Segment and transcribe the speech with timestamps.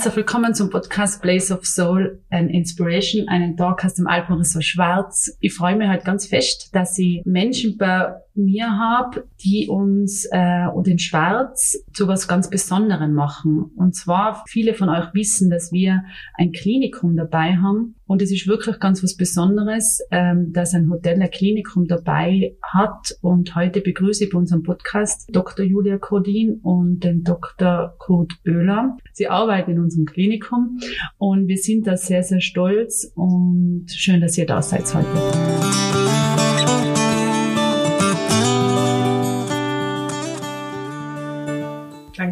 [0.00, 5.36] Herzlich willkommen zum Podcast Place of Soul and Inspiration, einen Tag aus dem Alpenresort Schwarz.
[5.40, 10.66] Ich freue mich halt ganz fest, dass ich Menschen bei mir habe, die uns äh,
[10.72, 13.70] und in Schwarz zu was ganz Besonderem machen.
[13.76, 16.04] Und zwar, viele von euch wissen, dass wir
[16.34, 17.96] ein Klinikum dabei haben.
[18.06, 23.16] Und es ist wirklich ganz was Besonderes, ähm, dass ein Hotel ein Klinikum dabei hat.
[23.20, 25.64] Und heute begrüße ich bei unserem Podcast Dr.
[25.64, 27.94] Julia Kodin und den Dr.
[27.98, 28.96] Kurt Oehler.
[29.12, 30.78] Sie arbeiten in unserem Klinikum
[31.18, 35.59] und wir sind da sehr, sehr stolz und schön, dass ihr da seid heute.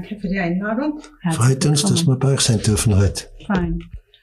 [0.08, 1.00] Danke für die Einladung.
[1.20, 3.24] Herzlich Freut uns, dass wir bei euch sein dürfen heute.
[3.46, 3.78] Fein.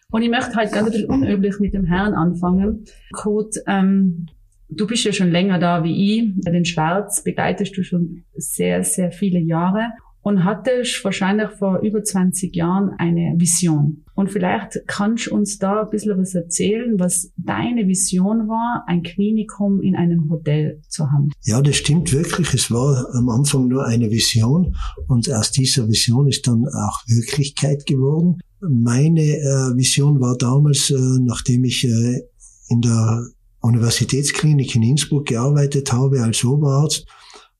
[0.09, 2.85] Und ich möchte halt ganz ein bisschen unüblich mit dem Herrn anfangen.
[3.11, 4.25] Kurt, ähm,
[4.69, 6.33] du bist ja schon länger da wie ich.
[6.43, 9.91] Den Schwarz begleitest du schon sehr, sehr viele Jahre
[10.25, 14.03] und hattest wahrscheinlich vor über 20 Jahren eine Vision.
[14.15, 19.03] Und vielleicht kannst du uns da ein bisschen was erzählen, was deine Vision war, ein
[19.03, 21.29] Klinikum in einem Hotel zu haben.
[21.43, 22.55] Ja, das stimmt wirklich.
[22.55, 24.75] Es war am Anfang nur eine Vision
[25.07, 28.39] und aus dieser Vision ist dann auch Wirklichkeit geworden.
[28.61, 32.21] Meine äh, Vision war damals, äh, nachdem ich äh,
[32.69, 33.27] in der
[33.61, 37.05] Universitätsklinik in Innsbruck gearbeitet habe als Oberarzt,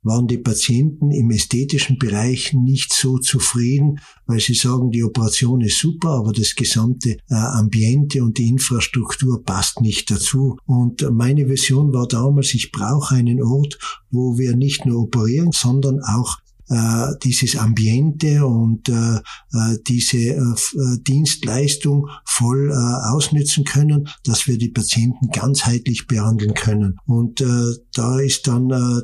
[0.05, 5.79] waren die Patienten im ästhetischen Bereich nicht so zufrieden, weil sie sagen, die Operation ist
[5.79, 10.57] super, aber das gesamte äh, Ambiente und die Infrastruktur passt nicht dazu.
[10.65, 13.79] Und meine Vision war damals, ich brauche einen Ort,
[14.11, 20.39] wo wir nicht nur operieren, sondern auch äh, dieses Ambiente und äh, äh diese äh,
[20.39, 26.97] äh, Dienstleistung voll äh, ausnützen können, dass wir die Patienten ganzheitlich behandeln können.
[27.05, 29.01] Und äh, da ist dann äh,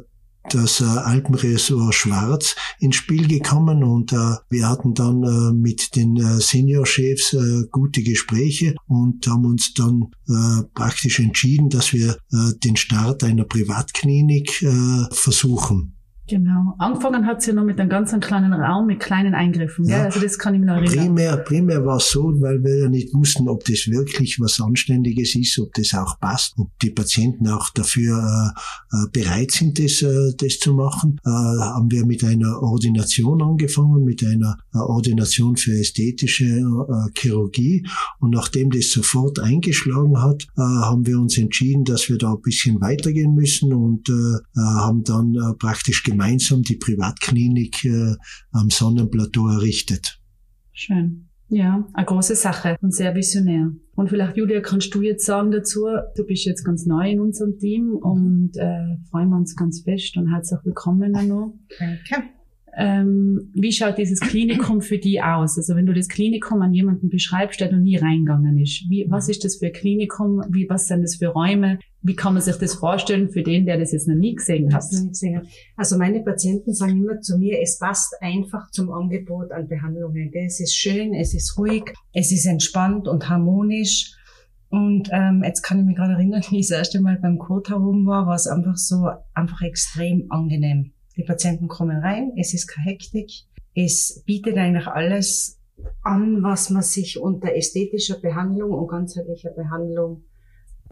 [0.49, 6.17] das äh, Alpenresort Schwarz ins Spiel gekommen und äh, wir hatten dann äh, mit den
[6.17, 12.53] äh, Seniorchefs äh, gute Gespräche und haben uns dann äh, praktisch entschieden, dass wir äh,
[12.63, 16.00] den Start einer Privatklinik äh, versuchen.
[16.31, 16.75] Genau.
[16.77, 19.83] Angefangen hat sie ja noch mit einem ganz kleinen Raum mit kleinen Eingriffen.
[19.83, 20.03] Ja.
[20.03, 21.07] Also das kann ich mir noch erinnern.
[21.07, 25.35] Primär, primär war es so, weil wir ja nicht wussten, ob das wirklich was Anständiges
[25.35, 30.01] ist, ob das auch passt, ob die Patienten auch dafür äh, äh, bereit sind, das,
[30.01, 31.19] äh, das zu machen.
[31.25, 37.85] Äh, haben wir mit einer Ordination angefangen, mit einer äh, Ordination für ästhetische äh, Chirurgie.
[38.19, 42.79] Und nachdem das sofort eingeschlagen hat, haben wir uns entschieden, dass wir da ein bisschen
[42.79, 44.09] weitergehen müssen und
[44.55, 48.15] haben dann praktisch gemeinsam gemeinsam die Privatklinik äh,
[48.51, 50.19] am Sonnenplateau errichtet.
[50.71, 51.27] Schön.
[51.49, 53.71] Ja, eine große Sache und sehr visionär.
[53.95, 57.57] Und vielleicht, Julia, kannst du jetzt sagen dazu, du bist jetzt ganz neu in unserem
[57.57, 61.59] Team und äh, freuen wir uns ganz fest und herzlich willkommen, Anno.
[61.77, 62.29] Danke.
[62.77, 65.57] Ähm, wie schaut dieses Klinikum für die aus?
[65.57, 69.27] Also wenn du das Klinikum an jemanden beschreibst, der noch nie reingegangen ist, wie, was
[69.27, 70.41] ist das für ein Klinikum?
[70.49, 71.79] Wie, was sind das für Räume?
[72.03, 74.83] Wie kann man sich das vorstellen für den, der das jetzt noch nie gesehen hat?
[74.91, 75.45] Nie gesehen hat.
[75.75, 80.31] Also meine Patienten sagen immer zu mir, es passt einfach zum Angebot an Behandlungen.
[80.33, 84.15] Es ist schön, es ist ruhig, es ist entspannt und harmonisch.
[84.69, 87.69] Und ähm, jetzt kann ich mich gerade erinnern, wie ich das erste Mal beim Code
[87.69, 90.93] herum war, war es einfach so, einfach extrem angenehm.
[91.17, 93.29] Die Patienten kommen rein, es ist keine Hektik,
[93.75, 95.59] es bietet eigentlich alles
[96.01, 100.23] an, was man sich unter ästhetischer Behandlung und ganzheitlicher Behandlung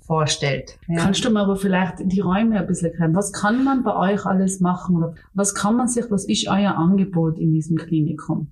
[0.09, 0.79] vorstellt.
[0.87, 1.03] Ja.
[1.03, 3.13] Kannst du mir aber vielleicht die Räume ein bisschen erklären?
[3.13, 4.97] Was kann man bei euch alles machen?
[4.97, 8.51] Oder was kann man sich, was ist euer Angebot in diesem Klinikum?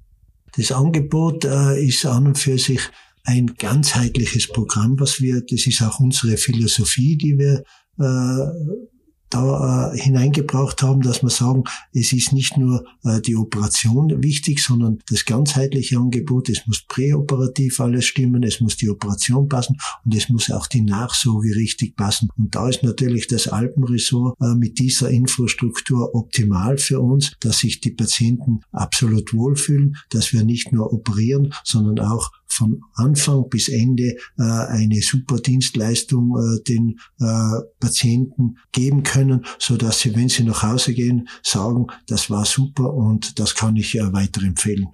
[0.56, 2.82] Das Angebot äh, ist an und für sich
[3.24, 7.64] ein ganzheitliches Programm, was wir, das ist auch unsere Philosophie, die wir
[8.00, 8.88] äh,
[9.30, 14.64] da äh, hineingebracht haben, dass wir sagen, es ist nicht nur äh, die Operation wichtig,
[14.64, 16.50] sondern das ganzheitliche Angebot.
[16.50, 20.82] Es muss präoperativ alles stimmen, es muss die Operation passen und es muss auch die
[20.82, 22.30] Nachsorge richtig passen.
[22.38, 27.82] Und da ist natürlich das Alpenresort äh, mit dieser Infrastruktur optimal für uns, dass sich
[27.82, 34.16] die Patienten absolut wohlfühlen, dass wir nicht nur operieren, sondern auch von Anfang bis Ende
[34.38, 39.17] äh, eine super Dienstleistung äh, den äh, Patienten geben können,
[39.60, 43.76] so dass sie, wenn sie nach Hause gehen, sagen, das war super und das kann
[43.76, 44.88] ich äh, weiterempfehlen.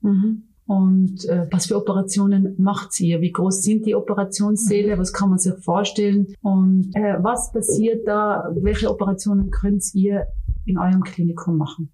[0.00, 0.44] Mhm.
[0.66, 3.20] Und äh, was für Operationen macht ihr?
[3.20, 4.96] Wie groß sind die Operationssäle?
[4.96, 6.28] Was kann man sich vorstellen?
[6.40, 8.48] Und äh, was passiert da?
[8.60, 10.26] Welche Operationen könnt ihr
[10.64, 11.92] in eurem Klinikum machen?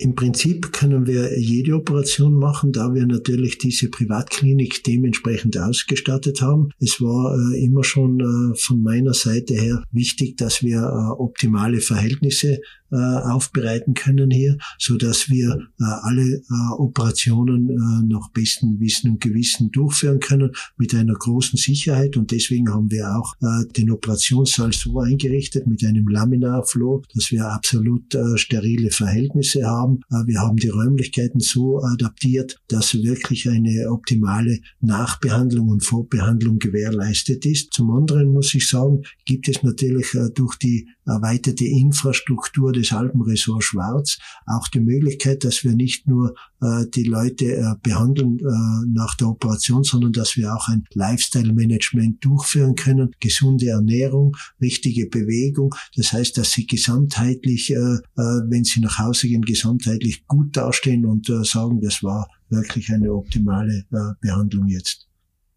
[0.00, 6.70] Im Prinzip können wir jede Operation machen, da wir natürlich diese Privatklinik dementsprechend ausgestattet haben.
[6.78, 11.82] Es war äh, immer schon äh, von meiner Seite her wichtig, dass wir äh, optimale
[11.82, 16.42] Verhältnisse äh, aufbereiten können hier, so dass wir äh, alle äh,
[16.76, 22.90] Operationen nach bestem Wissen und Gewissen durchführen können mit einer großen Sicherheit und deswegen haben
[22.90, 23.34] wir auch
[23.76, 30.00] den Operationssaal so eingerichtet mit einem Laminarflow, dass wir absolut sterile Verhältnisse haben.
[30.26, 37.72] Wir haben die Räumlichkeiten so adaptiert, dass wirklich eine optimale Nachbehandlung und Vorbehandlung gewährleistet ist.
[37.72, 44.18] Zum anderen muss ich sagen, gibt es natürlich durch die erweiterte Infrastruktur des Alpenressorts Schwarz
[44.46, 49.28] auch die Möglichkeit, dass wir nicht nur äh, die Leute äh, behandeln äh, nach der
[49.28, 55.74] Operation, sondern dass wir auch ein Lifestyle-Management durchführen können, gesunde Ernährung, richtige Bewegung.
[55.96, 61.06] Das heißt, dass sie gesamtheitlich, äh, äh, wenn sie nach Hause gehen, gesamtheitlich gut dastehen
[61.06, 63.84] und äh, sagen, das war wirklich eine optimale
[64.20, 65.06] Behandlung jetzt.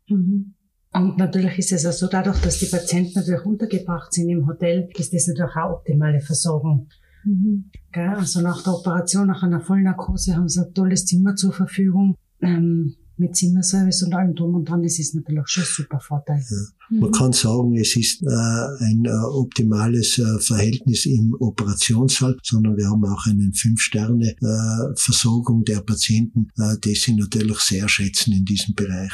[0.08, 0.54] Mhm.
[0.94, 4.90] Und natürlich ist es auch so, dadurch, dass die Patienten natürlich untergebracht sind im Hotel,
[4.96, 6.88] ist das natürlich auch optimale Versorgung.
[7.26, 7.66] Mhm.
[7.92, 12.16] Also nach der Operation, nach einer Vollnarkose haben sie ein tolles Zimmer zur Verfügung.
[12.42, 16.44] Ähm, mit Zimmerservice und allem drum und dran, das ist natürlich schon ein super Vorteil.
[16.50, 16.58] Ja.
[16.90, 17.14] Man mhm.
[17.14, 23.06] kann sagen, es ist äh, ein äh, optimales äh, Verhältnis im Operationssaal, sondern wir haben
[23.06, 29.14] auch eine Fünf-Sterne-Versorgung äh, der Patienten, äh, die sie natürlich sehr schätzen in diesem Bereich.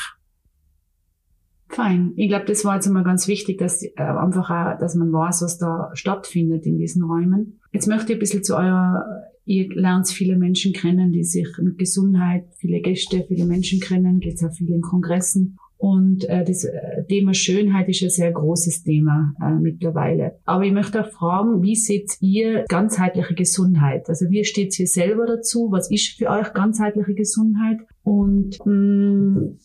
[1.67, 2.13] Fein.
[2.15, 5.41] Ich glaube, das war jetzt einmal ganz wichtig, dass äh, einfach auch, dass man weiß,
[5.43, 7.58] was da stattfindet in diesen Räumen.
[7.71, 9.03] Jetzt möchte ich ein bisschen zu eurer,
[9.45, 14.43] ihr lernt viele Menschen kennen, die sich mit Gesundheit, viele Gäste, viele Menschen kennen, geht
[14.43, 15.57] auch viel in Kongressen.
[15.79, 20.37] Und äh, das äh, Thema Schönheit ist ein sehr großes Thema äh, mittlerweile.
[20.43, 24.09] Aber ich möchte auch fragen, wie seht ihr ganzheitliche Gesundheit?
[24.09, 25.69] Also wie steht ihr selber dazu?
[25.71, 27.77] Was ist für euch ganzheitliche Gesundheit?
[28.03, 29.59] Und mh, mm,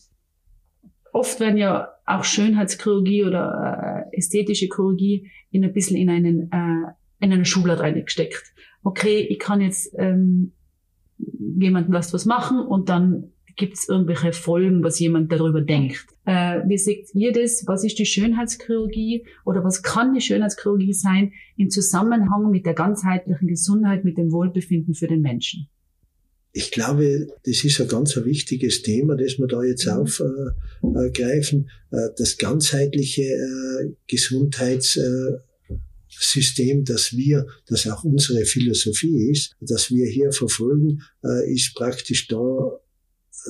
[1.11, 6.91] oft werden ja auch Schönheitschirurgie oder äh, ästhetische Chirurgie in ein bisschen in einen äh,
[7.19, 8.53] in eine Schublade reingesteckt.
[8.83, 10.53] Okay, ich kann jetzt ähm,
[11.17, 16.05] jemandem was was machen und dann gibt es irgendwelche Folgen, was jemand darüber denkt.
[16.25, 17.63] Äh, wie seht ihr das?
[17.67, 23.47] Was ist die Schönheitschirurgie oder was kann die Schönheitschirurgie sein im Zusammenhang mit der ganzheitlichen
[23.47, 25.67] Gesundheit, mit dem Wohlbefinden für den Menschen?
[26.51, 29.93] Ich glaube, das ist ein ganz wichtiges Thema, das wir da jetzt mhm.
[30.81, 31.69] aufgreifen.
[31.91, 33.93] Äh, das ganzheitliche äh,
[36.15, 42.27] Gesundheitssystem, das wir, das auch unsere Philosophie ist, dass wir hier verfolgen, äh, ist praktisch
[42.27, 42.79] da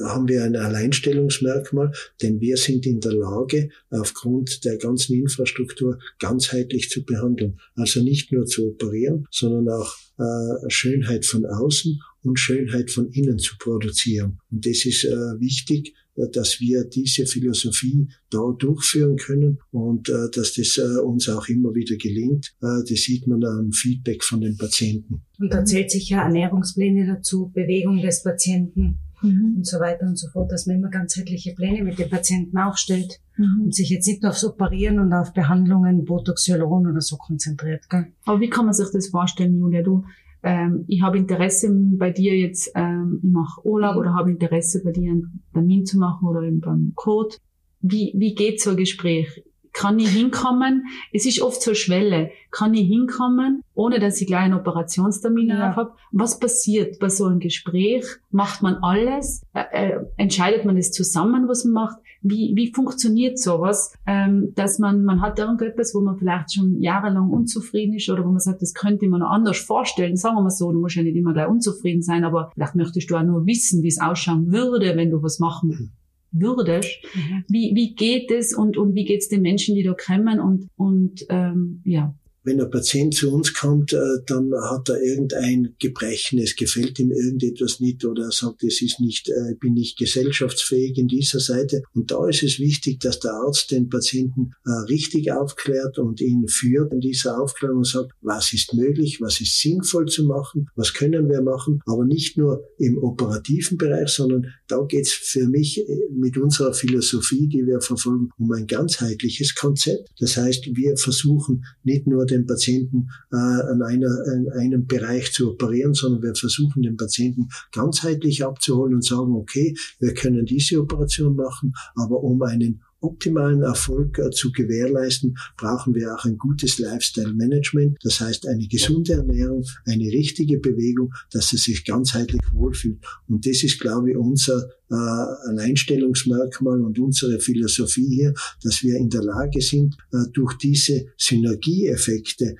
[0.08, 1.90] haben wir ein Alleinstellungsmerkmal,
[2.22, 7.62] denn wir sind in der Lage, aufgrund der ganzen Infrastruktur ganzheitlich zu behandeln.
[7.76, 13.40] Also nicht nur zu operieren, sondern auch äh, Schönheit von außen und Schönheit von innen
[13.40, 14.40] zu produzieren.
[14.52, 20.30] Und das ist äh, wichtig, äh, dass wir diese Philosophie da durchführen können und äh,
[20.34, 22.56] dass das äh, uns auch immer wieder gelingt.
[22.62, 25.22] Äh, das sieht man am Feedback von den Patienten.
[25.40, 29.56] Und da zählt sich ja Ernährungspläne dazu, Bewegung des Patienten mhm.
[29.58, 33.20] und so weiter und so fort, dass man immer ganzheitliche Pläne mit den Patienten aufstellt
[33.38, 33.66] mhm.
[33.66, 37.90] und sich jetzt nicht aufs Operieren und auf Behandlungen, Botox, Hyaluron oder so konzentriert.
[37.90, 38.08] Gell?
[38.24, 39.84] Aber wie kann man sich das vorstellen, Julia?
[39.84, 40.06] Du,
[40.46, 44.92] ähm, ich habe Interesse bei dir jetzt, ähm, ich mache Urlaub oder habe Interesse bei
[44.92, 47.36] dir einen Termin zu machen oder eben beim Code.
[47.82, 49.44] Wie, wie geht so ein Gespräch?
[49.76, 50.86] Kann ich hinkommen?
[51.12, 52.32] Es ist oft so Schwelle.
[52.50, 55.76] Kann ich hinkommen, ohne dass ich gleich einen Operationstermin ja.
[55.76, 55.92] habe?
[56.14, 58.06] Was passiert bei so einem Gespräch?
[58.32, 59.44] Macht man alles?
[59.54, 61.98] Äh, äh, entscheidet man es zusammen, was man macht?
[62.22, 67.30] Wie, wie funktioniert sowas, ähm, dass man, man hat irgendetwas, wo man vielleicht schon jahrelang
[67.30, 70.16] unzufrieden ist oder wo man sagt, das könnte man noch anders vorstellen.
[70.16, 73.12] Sagen wir mal so, du musst ja nicht immer gleich unzufrieden sein, aber vielleicht möchtest
[73.12, 75.92] du auch nur wissen, wie es ausschauen würde, wenn du was machen mhm
[76.40, 76.90] würdest.
[77.14, 77.44] Mhm.
[77.50, 80.68] Wie, wie geht es und, und wie geht es den Menschen, die da kommen und,
[80.76, 82.14] und ähm, ja,
[82.46, 87.12] wenn ein Patient zu uns kommt, äh, dann hat er irgendein Gebrechen, es gefällt ihm
[87.12, 91.82] irgendetwas nicht oder er sagt, es ist nicht, äh, bin nicht gesellschaftsfähig in dieser Seite.
[91.94, 96.48] Und da ist es wichtig, dass der Arzt den Patienten äh, richtig aufklärt und ihn
[96.48, 100.94] führt in dieser Aufklärung und sagt, was ist möglich, was ist sinnvoll zu machen, was
[100.94, 106.38] können wir machen, aber nicht nur im operativen Bereich, sondern da geht's für mich mit
[106.38, 110.10] unserer Philosophie, die wir verfolgen, um ein ganzheitliches Konzept.
[110.20, 115.52] Das heißt, wir versuchen nicht nur den Patienten äh, an, einer, an einem Bereich zu
[115.52, 121.36] operieren, sondern wir versuchen den Patienten ganzheitlich abzuholen und sagen, okay, wir können diese Operation
[121.36, 127.98] machen, aber um einen optimalen Erfolg äh, zu gewährleisten, brauchen wir auch ein gutes Lifestyle-Management.
[128.04, 133.00] Das heißt eine gesunde Ernährung, eine richtige Bewegung, dass er sich ganzheitlich wohlfühlt.
[133.28, 139.10] Und das ist, glaube ich, unser äh, Alleinstellungsmerkmal und unsere Philosophie hier, dass wir in
[139.10, 142.56] der Lage sind, äh, durch diese Synergieeffekte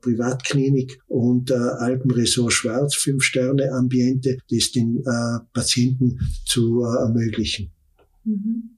[0.00, 5.02] Privatklinik und äh, Alpenresort Schwarz, Fünf-Sterne-Ambiente, das den
[5.52, 7.70] Patienten zu ermöglichen.
[8.24, 8.77] Mhm.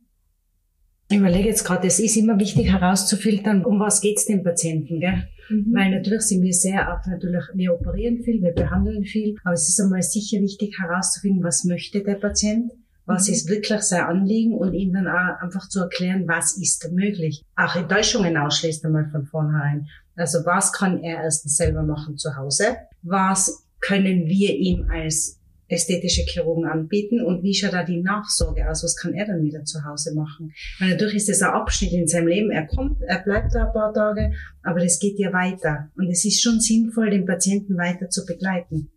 [1.12, 5.24] Ich überlege jetzt gerade, es ist immer wichtig herauszufiltern, um was geht's dem Patienten, gell?
[5.48, 5.74] Mhm.
[5.74, 9.68] Weil natürlich sind wir sehr auch natürlich, wir operieren viel, wir behandeln viel, aber es
[9.68, 12.70] ist einmal sicher wichtig herauszufinden, was möchte der Patient,
[13.06, 13.34] was mhm.
[13.34, 17.42] ist wirklich sein Anliegen und ihm dann auch einfach zu erklären, was ist möglich.
[17.56, 19.88] Auch Enttäuschungen ausschließt einmal von vornherein.
[20.14, 22.76] Also was kann er erstens selber machen zu Hause?
[23.02, 25.39] Was können wir ihm als
[25.70, 28.82] ästhetische Chirurgen anbieten und wie schaut da die Nachsorge aus?
[28.82, 30.52] Was kann er dann wieder zu Hause machen?
[30.78, 32.50] Weil natürlich ist das ein Abschnitt in seinem Leben.
[32.50, 35.90] Er kommt, er bleibt da ein paar Tage, aber das geht ja weiter.
[35.96, 38.90] Und es ist schon sinnvoll, den Patienten weiter zu begleiten.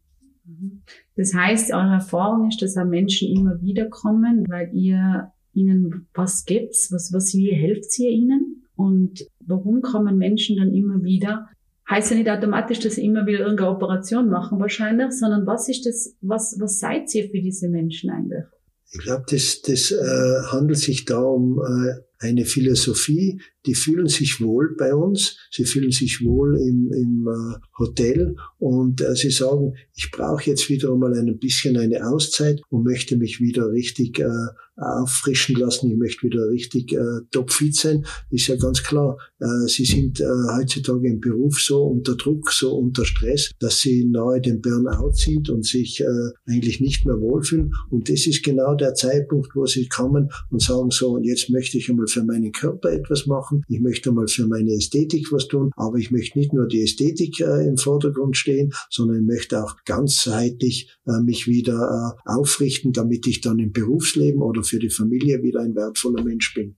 [0.45, 0.81] Mhm.
[1.15, 6.45] Das heißt, eure Erfahrung ist, dass auch Menschen immer wieder kommen, weil ihr ihnen was
[6.45, 8.63] gibt, was, was, wie helft ihr ihnen?
[8.75, 11.47] Und warum kommen Menschen dann immer wieder?
[11.93, 15.85] Heißt ja nicht automatisch, dass sie immer wieder irgendeine Operation machen wahrscheinlich, sondern was ist
[15.85, 18.43] das, was, was seid ihr für diese Menschen eigentlich?
[18.91, 24.41] Ich glaube, das, das äh, handelt sich da um äh, eine Philosophie, die fühlen sich
[24.41, 29.73] wohl bei uns, sie fühlen sich wohl im, im äh, Hotel und äh, sie sagen,
[29.93, 34.27] ich brauche jetzt wieder einmal ein bisschen eine Auszeit und möchte mich wieder richtig äh,
[34.75, 39.17] auffrischen lassen, ich möchte wieder richtig äh, topfit sein, ist ja ganz klar.
[39.39, 40.25] Äh, sie sind äh,
[40.57, 45.49] heutzutage im Beruf so unter Druck, so unter Stress, dass sie nahe dem Burnout sind
[45.49, 47.73] und sich äh, eigentlich nicht mehr wohlfühlen.
[47.91, 51.77] Und das ist genau der Zeitpunkt, wo sie kommen und sagen so, und jetzt möchte
[51.77, 55.71] ich einmal für meinen Körper etwas machen, ich möchte einmal für meine Ästhetik was tun,
[55.75, 59.75] aber ich möchte nicht nur die Ästhetik äh, im Vordergrund stehen, sondern ich möchte auch
[59.85, 65.43] ganzheitlich äh, mich wieder äh, aufrichten, damit ich dann im Berufsleben oder für die Familie
[65.43, 66.75] wieder ein wertvoller Mensch bin.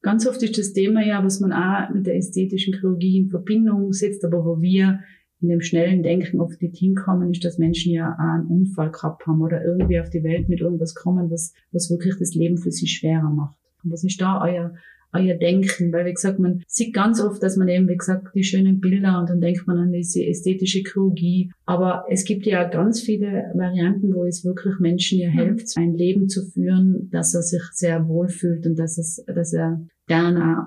[0.00, 3.92] Ganz oft ist das Thema ja, was man auch mit der ästhetischen Chirurgie in Verbindung
[3.92, 5.00] setzt, aber wo wir
[5.40, 9.26] in dem schnellen Denken oft nicht hinkommen, ist, dass Menschen ja auch einen Unfall gehabt
[9.26, 12.72] haben oder irgendwie auf die Welt mit irgendwas kommen, was, was wirklich das Leben für
[12.72, 13.56] sie schwerer macht.
[13.82, 14.74] Und was ist da euer,
[15.12, 15.92] euer Denken?
[15.92, 19.18] Weil, wie gesagt, man sieht ganz oft, dass man eben, wie gesagt, die schönen Bilder
[19.20, 21.50] und dann denkt man an diese ästhetische Chirurgie.
[21.66, 25.38] Aber es gibt ja ganz viele Varianten, wo es wirklich Menschen ja mhm.
[25.38, 29.80] hilft, ein Leben zu führen, dass er sich sehr wohlfühlt und dass, es, dass er
[30.06, 30.66] gerne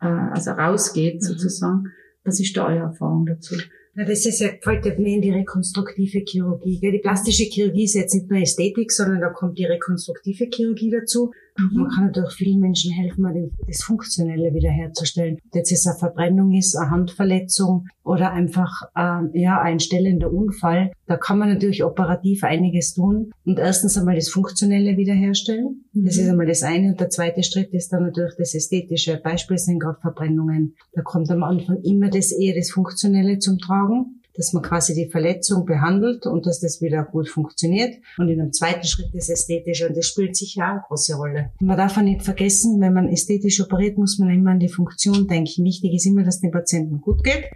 [0.00, 1.20] äh, also rausgeht, mhm.
[1.20, 1.84] sozusagen.
[2.24, 3.54] Was ist da eure Erfahrung dazu?
[3.94, 6.78] Na, das ist ja, fällt ja mehr in die rekonstruktive Chirurgie.
[6.80, 11.32] Die plastische Chirurgie ist jetzt nicht nur Ästhetik, sondern da kommt die rekonstruktive Chirurgie dazu.
[11.58, 11.80] Mhm.
[11.80, 13.34] Man kann natürlich vielen Menschen helfen, mal
[13.66, 15.38] das Funktionelle wiederherzustellen.
[15.46, 20.92] Ob jetzt es eine Verbrennung ist, eine Handverletzung oder einfach äh, ja ein stellender Unfall.
[21.06, 25.84] Da kann man natürlich operativ einiges tun und erstens einmal das Funktionelle wiederherstellen.
[25.92, 26.04] Mhm.
[26.04, 26.90] Das ist einmal das eine.
[26.90, 29.20] Und der zweite Schritt ist dann natürlich das Ästhetische.
[29.22, 30.74] Beispiel sind gerade Verbrennungen.
[30.92, 35.10] Da kommt am Anfang immer das eher das Funktionelle zum Tragen dass man quasi die
[35.10, 37.96] Verletzung behandelt und dass das wieder gut funktioniert.
[38.18, 41.50] Und in einem zweiten Schritt das Ästhetische und das spielt sicher auch eine große Rolle.
[41.60, 44.68] Und man darf auch nicht vergessen, wenn man ästhetisch operiert, muss man immer an die
[44.68, 45.64] Funktion denken.
[45.64, 47.46] Wichtig ist immer, dass dem Patienten gut geht.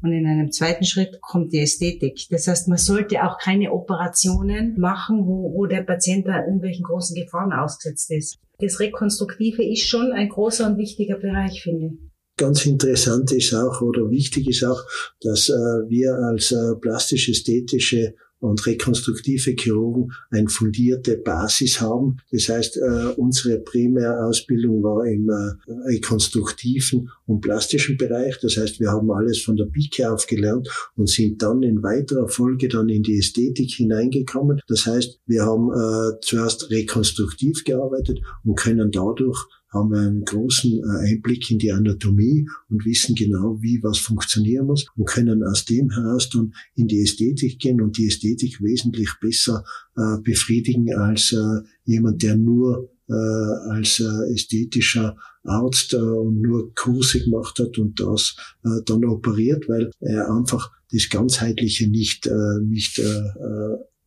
[0.00, 2.28] Und in einem zweiten Schritt kommt die Ästhetik.
[2.30, 7.16] Das heißt, man sollte auch keine Operationen machen, wo, wo der Patient da irgendwelchen großen
[7.16, 8.38] Gefahren ausgesetzt ist.
[8.60, 12.07] Das Rekonstruktive ist schon ein großer und wichtiger Bereich, finde ich.
[12.38, 14.80] Ganz interessant ist auch oder wichtig ist auch,
[15.20, 15.52] dass äh,
[15.88, 22.18] wir als äh, plastisch-ästhetische und rekonstruktive Chirurgen eine fundierte Basis haben.
[22.30, 28.38] Das heißt, äh, unsere Primärausbildung war im äh, rekonstruktiven und plastischen Bereich.
[28.40, 32.28] Das heißt, wir haben alles von der Pike auf gelernt und sind dann in weiterer
[32.28, 34.60] Folge dann in die Ästhetik hineingekommen.
[34.68, 40.82] Das heißt, wir haben äh, zuerst rekonstruktiv gearbeitet und können dadurch haben wir einen großen
[40.82, 45.64] äh, Einblick in die Anatomie und wissen genau, wie was funktionieren muss und können aus
[45.64, 49.64] dem heraus dann in die Ästhetik gehen und die Ästhetik wesentlich besser
[49.96, 56.74] äh, befriedigen als äh, jemand, der nur äh, als äh, ästhetischer Arzt äh, und nur
[56.74, 58.36] Kurse gemacht hat und das
[58.84, 62.28] dann operiert, weil er einfach das Ganzheitliche nicht,
[62.62, 63.00] nicht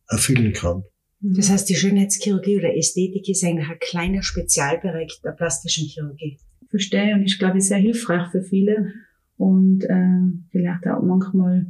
[0.08, 0.84] erfüllen kann.
[1.22, 6.38] Das heißt, die Schönheitschirurgie oder Ästhetik ist eigentlich ein kleiner Spezialbereich der plastischen Chirurgie.
[6.68, 8.92] Verstehe und ich glaube, sehr hilfreich für viele
[9.36, 11.66] und äh, vielleicht auch manchmal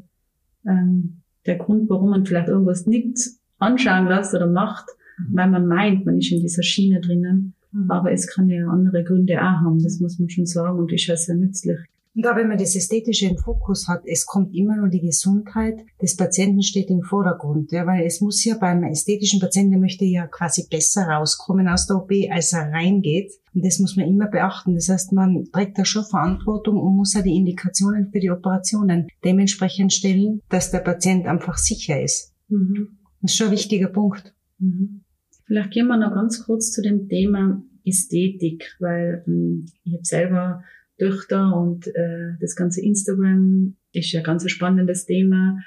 [0.66, 3.18] ähm, der Grund, warum man vielleicht irgendwas nicht
[3.58, 4.86] anschauen lässt oder macht,
[5.18, 5.36] mhm.
[5.36, 7.54] weil man meint, man ist in dieser Schiene drinnen.
[7.72, 7.90] Mhm.
[7.90, 11.06] Aber es kann ja andere Gründe auch haben, das muss man schon sagen und ist
[11.06, 11.78] ja sehr nützlich.
[12.14, 15.80] Und da, wenn man das Ästhetische im Fokus hat, es kommt immer nur die Gesundheit
[16.00, 20.04] des Patienten steht im Vordergrund, ja, weil es muss ja beim ästhetischen Patienten, der möchte
[20.04, 23.32] ja quasi besser rauskommen aus der OP, als er reingeht.
[23.54, 24.74] Und das muss man immer beachten.
[24.74, 29.08] Das heißt, man trägt da schon Verantwortung und muss ja die Indikationen für die Operationen
[29.24, 32.34] dementsprechend stellen, dass der Patient einfach sicher ist.
[32.48, 32.98] Mhm.
[33.22, 34.34] Das ist schon ein wichtiger Punkt.
[34.58, 35.02] Mhm.
[35.46, 40.64] Vielleicht gehen wir noch ganz kurz zu dem Thema Ästhetik, weil ähm, ich habe selber
[41.02, 45.58] Töchter und äh, das ganze Instagram ist ja ganz ein spannendes Thema.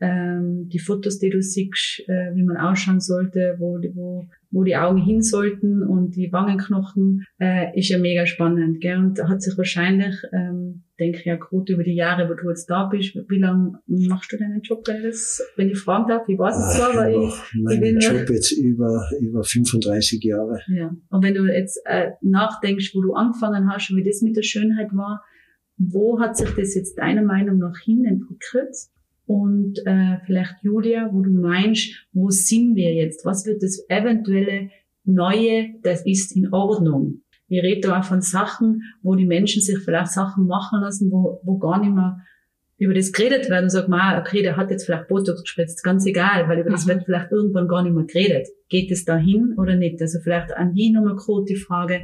[0.00, 4.76] Ähm, die Fotos, die du siehst, äh, wie man ausschauen sollte, wo, wo, wo die
[4.76, 8.80] Augen hin sollten und die Wangenknochen, äh, ist ja mega spannend.
[8.80, 8.98] Gell?
[8.98, 12.86] Und hat sich wahrscheinlich, ähm, denke ja gut über die Jahre, wo du jetzt da
[12.86, 16.28] bist, wie lange machst du deinen Job, wenn, das, wenn ich fragen darf?
[16.28, 20.60] Ich weiß es zwar, aber ich, ich bin Job jetzt über, über 35 Jahre.
[20.68, 20.94] Ja.
[21.10, 24.42] Und wenn du jetzt äh, nachdenkst, wo du angefangen hast und wie das mit der
[24.42, 25.24] Schönheit war,
[25.76, 28.76] wo hat sich das jetzt deiner Meinung nach hin entwickelt?
[29.26, 33.24] Und äh, vielleicht Julia, wo du meinst, wo sind wir jetzt?
[33.24, 34.70] Was wird das eventuelle
[35.04, 37.23] Neue, das ist in Ordnung?
[37.48, 41.40] Wir reden da auch von Sachen, wo die Menschen sich vielleicht Sachen machen lassen, wo,
[41.44, 42.18] wo gar nicht mehr
[42.76, 46.06] über das geredet werden und sagt man, okay, der hat jetzt vielleicht Botox gespritzt, ganz
[46.06, 46.90] egal, weil über das mhm.
[46.90, 48.48] wird vielleicht irgendwann gar nicht mehr geredet.
[48.68, 50.00] Geht es dahin oder nicht?
[50.00, 52.02] Also vielleicht an die nochmal kurz die Frage,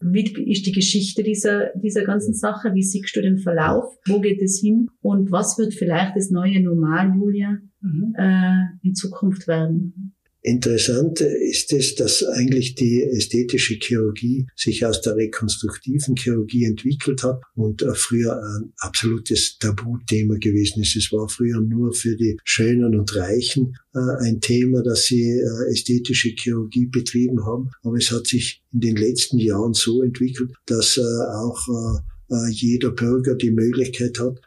[0.00, 2.74] wie ist die Geschichte dieser, dieser ganzen Sache?
[2.74, 3.96] Wie siehst du den Verlauf?
[4.06, 4.90] Wo geht es hin?
[5.00, 8.14] Und was wird vielleicht das neue Normal, Julia, mhm.
[8.18, 10.14] äh, in Zukunft werden?
[10.46, 17.40] Interessant ist es, dass eigentlich die ästhetische Chirurgie sich aus der rekonstruktiven Chirurgie entwickelt hat
[17.54, 20.96] und äh, früher ein absolutes Tabuthema gewesen ist.
[20.96, 25.72] Es war früher nur für die Schönen und Reichen äh, ein Thema, dass sie äh,
[25.72, 27.70] ästhetische Chirurgie betrieben haben.
[27.82, 32.02] Aber es hat sich in den letzten Jahren so entwickelt, dass auch
[32.50, 34.40] jeder Bürger die Möglichkeit hat,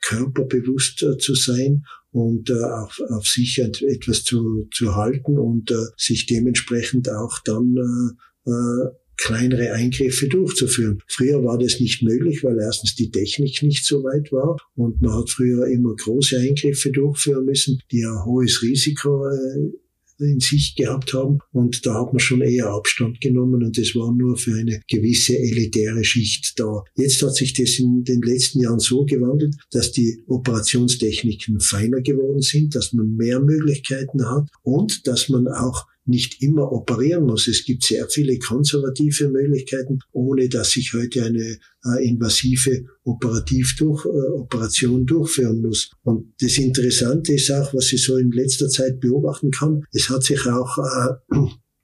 [0.00, 1.84] körperbewusst zu sein
[2.16, 7.76] und äh, auf, auf sich etwas zu, zu halten und äh, sich dementsprechend auch dann
[7.76, 11.02] äh, äh, kleinere Eingriffe durchzuführen.
[11.08, 15.12] Früher war das nicht möglich, weil erstens die Technik nicht so weit war und man
[15.12, 19.72] hat früher immer große Eingriffe durchführen müssen, die ein hohes Risiko äh,
[20.18, 21.38] in sich gehabt haben.
[21.52, 25.36] Und da hat man schon eher Abstand genommen und das war nur für eine gewisse
[25.36, 26.84] elitäre Schicht da.
[26.96, 32.42] Jetzt hat sich das in den letzten Jahren so gewandelt, dass die Operationstechniken feiner geworden
[32.42, 37.48] sind, dass man mehr Möglichkeiten hat und dass man auch nicht immer operieren muss.
[37.48, 44.04] Es gibt sehr viele konservative Möglichkeiten, ohne dass ich heute eine äh, invasive operativ durch,
[44.04, 45.90] äh, Operation durchführen muss.
[46.02, 50.22] Und das Interessante ist auch, was ich so in letzter Zeit beobachten kann, es hat
[50.22, 51.36] sich auch äh,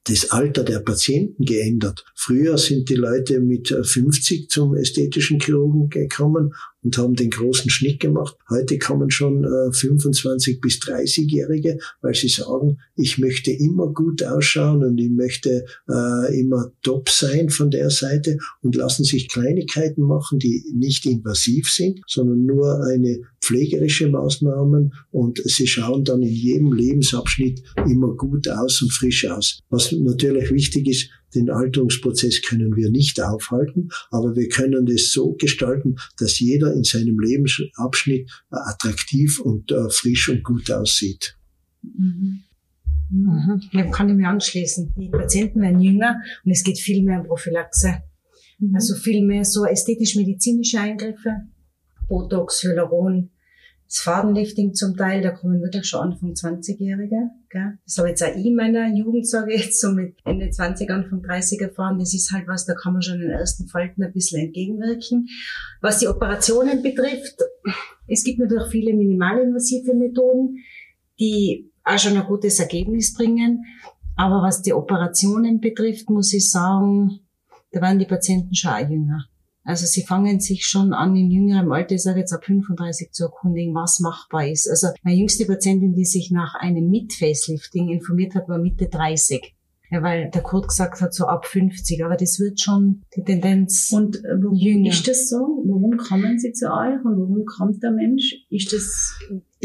[0.04, 2.04] das Alter der Patienten geändert.
[2.16, 8.00] Früher sind die Leute mit 50 zum ästhetischen Chirurgen gekommen und haben den großen Schnitt
[8.00, 8.36] gemacht.
[8.48, 14.84] Heute kommen schon äh, 25 bis 30-Jährige, weil sie sagen, ich möchte immer gut ausschauen
[14.84, 20.38] und ich möchte äh, immer top sein von der Seite und lassen sich Kleinigkeiten machen,
[20.38, 26.72] die nicht invasiv sind, sondern nur eine pflegerische Maßnahmen und sie schauen dann in jedem
[26.72, 29.60] Lebensabschnitt immer gut aus und frisch aus.
[29.68, 35.32] Was natürlich wichtig ist, den Alterungsprozess können wir nicht aufhalten, aber wir können es so
[35.32, 41.36] gestalten, dass jeder in seinem Lebensabschnitt attraktiv und äh, frisch und gut aussieht.
[41.82, 42.42] Mhm.
[43.10, 43.60] Mhm.
[43.72, 44.94] Ja, kann ich mir anschließen.
[44.96, 48.02] Die Patienten werden jünger und es geht viel mehr um Prophylaxe.
[48.58, 48.74] Mhm.
[48.74, 51.42] Also viel mehr so ästhetisch-medizinische Eingriffe,
[52.08, 53.30] Botox, Hyaluron,
[53.92, 57.28] das Fadenlifting zum Teil, da kommen wirklich schon Anfang 20-Jährige.
[57.84, 60.88] Das habe jetzt auch ich in meiner Jugend, sage ich jetzt, so mit Ende 20,
[60.88, 61.98] Anfang 30 erfahren.
[61.98, 65.28] Das ist halt was, da kann man schon den ersten Falten ein bisschen entgegenwirken.
[65.82, 67.36] Was die Operationen betrifft,
[68.06, 70.56] es gibt natürlich viele minimalinvasive Methoden,
[71.20, 73.62] die auch schon ein gutes Ergebnis bringen.
[74.16, 77.20] Aber was die Operationen betrifft, muss ich sagen,
[77.72, 79.26] da waren die Patienten schon auch jünger.
[79.64, 83.24] Also sie fangen sich schon an, in jüngerem Alter, ich sage jetzt ab 35, zu
[83.24, 84.68] erkundigen, was machbar ist.
[84.68, 89.54] Also meine jüngste Patientin, die sich nach einem Mit-Facelifting informiert hat, war Mitte 30.
[89.90, 93.92] Ja, weil der Kurt gesagt hat, so ab 50, aber das wird schon die Tendenz
[93.92, 94.88] Und äh, warum jünger.
[94.88, 95.36] ist das so?
[95.36, 98.34] Warum kommen sie zu euch und warum kommt der Mensch?
[98.48, 99.12] Ist das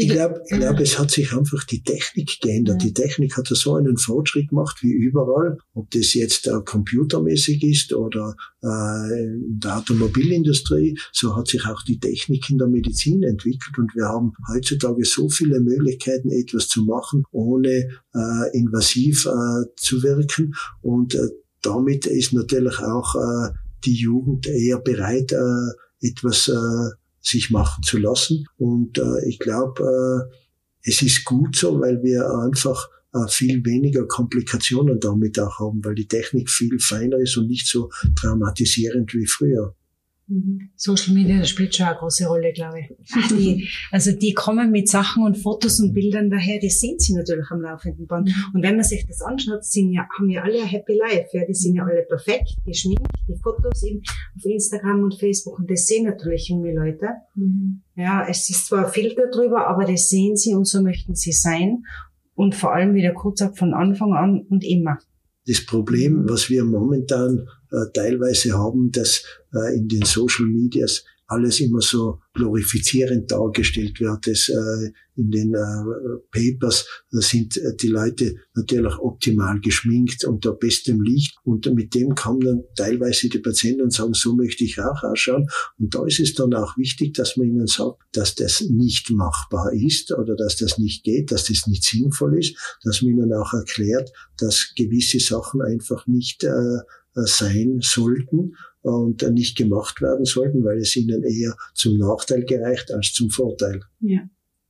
[0.00, 2.84] ich glaube, ich glaub, es hat sich einfach die Technik geändert.
[2.84, 7.92] Die Technik hat so einen Fortschritt gemacht wie überall, ob das jetzt äh, computermäßig ist
[7.92, 10.96] oder äh, in der Automobilindustrie.
[11.10, 15.28] So hat sich auch die Technik in der Medizin entwickelt und wir haben heutzutage so
[15.28, 21.28] viele Möglichkeiten, etwas zu machen, ohne äh, invasiv äh, zu wirken und äh,
[21.60, 23.50] damit ist natürlich auch äh,
[23.84, 26.54] die Jugend eher bereit, äh, etwas äh,
[27.28, 28.44] sich machen zu lassen.
[28.56, 34.06] Und äh, ich glaube, äh, es ist gut so, weil wir einfach äh, viel weniger
[34.06, 39.26] Komplikationen damit auch haben, weil die Technik viel feiner ist und nicht so traumatisierend wie
[39.26, 39.74] früher.
[40.76, 43.28] Social Media spielt schon eine große Rolle, glaube ich.
[43.30, 47.50] Die, also die kommen mit Sachen und Fotos und Bildern daher, die sehen sie natürlich
[47.50, 48.30] am laufenden Band.
[48.52, 51.28] Und wenn man sich das anschaut, sind ja, haben ja alle ein Happy Life.
[51.32, 54.02] Ja, die sind ja alle perfekt, geschminkt, die Fotos eben
[54.36, 57.08] auf Instagram und Facebook und das sehen natürlich junge Leute.
[57.34, 57.82] Mhm.
[57.96, 61.32] Ja, es ist zwar ein Filter drüber, aber das sehen sie und so möchten sie
[61.32, 61.84] sein.
[62.34, 64.98] Und vor allem, wie der Kurt sagt, von Anfang an und immer.
[65.48, 71.60] Das Problem, was wir momentan äh, teilweise haben, dass äh, in den Social Medias alles
[71.60, 74.26] immer so glorifizierend dargestellt wird.
[74.26, 81.02] Das, äh, in den äh, Papers sind äh, die Leute natürlich optimal geschminkt unter bestem
[81.02, 85.02] Licht und mit dem kommen dann teilweise die Patienten und sagen, so möchte ich auch
[85.02, 85.48] ausschauen.
[85.78, 89.72] Und da ist es dann auch wichtig, dass man ihnen sagt, dass das nicht machbar
[89.74, 93.52] ist oder dass das nicht geht, dass das nicht sinnvoll ist, dass man ihnen auch
[93.52, 96.78] erklärt, dass gewisse Sachen einfach nicht äh,
[97.14, 98.54] sein sollten
[98.88, 103.80] und nicht gemacht werden sollten, weil es ihnen eher zum Nachteil gereicht als zum Vorteil.
[104.00, 104.20] Ja,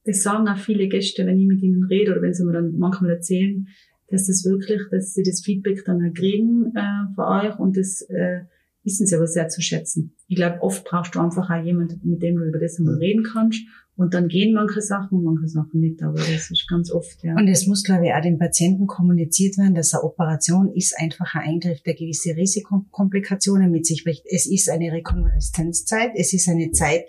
[0.04, 2.78] das sagen auch viele Gäste, wenn ich mit ihnen rede oder wenn sie mir dann
[2.78, 3.68] manchmal erzählen,
[4.11, 8.40] dass das wirklich, dass sie das Feedback dann kriegen äh, von euch und das äh,
[8.83, 10.14] wissen sie aber sehr zu schätzen.
[10.26, 13.22] Ich glaube, oft brauchst du einfach auch jemanden, mit dem du über das einmal reden
[13.22, 13.61] kannst.
[13.98, 17.34] Und dann gehen manche Sachen und manche Sachen nicht, aber das ist ganz oft, ja.
[17.34, 21.34] Und es muss, glaube ich, auch den Patienten kommuniziert werden, dass eine Operation ist einfach
[21.34, 24.22] ein Eingriff, der gewisse Risikokomplikationen mit sich bringt.
[24.24, 27.08] Es ist eine Rekonvaleszenzzeit, es ist eine Zeit,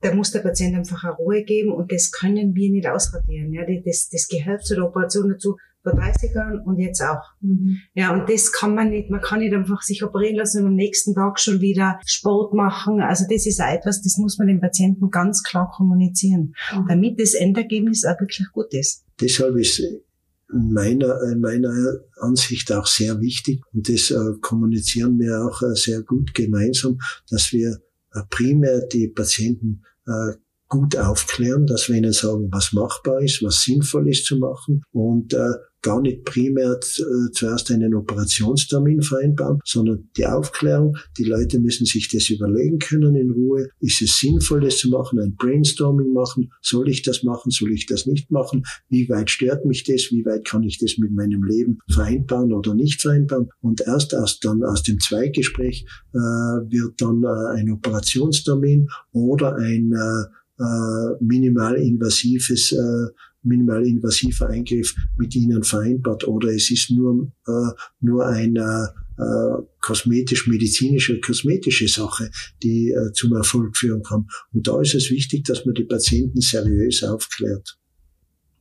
[0.00, 3.52] da muss der Patient einfach eine Ruhe geben und das können wir nicht ausradieren.
[3.52, 7.22] Ja, das, das gehört zu der Operation dazu vor 30 Jahren und jetzt auch.
[7.40, 7.78] Mhm.
[7.94, 10.74] Ja, und das kann man nicht, man kann nicht einfach sich operieren lassen und am
[10.74, 13.00] nächsten Tag schon wieder Sport machen.
[13.00, 16.86] Also das ist auch etwas, das muss man dem Patienten ganz klar kommunizieren, mhm.
[16.88, 19.04] damit das Endergebnis auch wirklich gut ist.
[19.20, 21.72] Deshalb ist in meiner, in meiner
[22.18, 26.98] Ansicht auch sehr wichtig und das äh, kommunizieren wir auch äh, sehr gut gemeinsam,
[27.30, 27.78] dass wir
[28.12, 30.34] äh, primär die Patienten äh,
[30.68, 35.34] gut aufklären, dass wir ihnen sagen, was machbar ist, was sinnvoll ist zu machen und
[35.34, 35.52] äh,
[35.84, 40.96] gar nicht primär äh, zuerst einen Operationstermin vereinbaren, sondern die Aufklärung.
[41.18, 43.68] Die Leute müssen sich das überlegen können in Ruhe.
[43.80, 45.20] Ist es sinnvoll, das zu machen?
[45.20, 46.50] Ein Brainstorming machen?
[46.62, 47.50] Soll ich das machen?
[47.50, 48.64] Soll ich das nicht machen?
[48.88, 50.08] Wie weit stört mich das?
[50.10, 53.50] Wie weit kann ich das mit meinem Leben vereinbaren oder nicht vereinbaren?
[53.60, 59.92] Und erst aus, dann aus dem Zweigespräch äh, wird dann äh, ein Operationstermin oder ein
[59.92, 63.12] äh, äh, minimalinvasives äh,
[63.44, 71.88] minimalinvasiver Eingriff mit ihnen vereinbart oder es ist nur, äh, nur eine äh, kosmetisch-medizinische, kosmetische
[71.88, 72.30] Sache,
[72.62, 74.26] die äh, zum Erfolg führen kann.
[74.52, 77.78] Und da ist es wichtig, dass man die Patienten seriös aufklärt.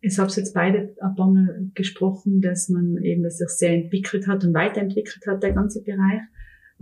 [0.01, 4.27] Ich habe jetzt beide ein paar Mal gesprochen, dass man eben, dass sich sehr entwickelt
[4.27, 6.19] hat und weiterentwickelt hat, der ganze Bereich.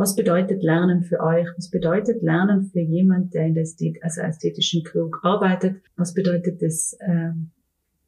[0.02, 1.46] Was bedeutet Lernen für euch?
[1.56, 5.76] Was bedeutet Lernen für jemand, der in der Ästhet also ästhetischen Chirurg arbeitet?
[5.96, 7.30] Was bedeutet das äh,